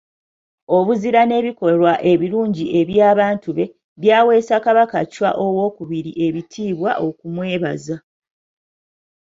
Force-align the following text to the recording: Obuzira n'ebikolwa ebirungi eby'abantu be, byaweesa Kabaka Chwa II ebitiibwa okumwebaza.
Obuzira 0.77 1.21
n'ebikolwa 1.25 1.93
ebirungi 2.11 2.65
eby'abantu 2.79 3.49
be, 3.57 3.65
byaweesa 4.01 4.55
Kabaka 4.65 4.99
Chwa 5.13 5.29
II 5.97 6.11
ebitiibwa 6.25 6.91
okumwebaza. 7.07 7.95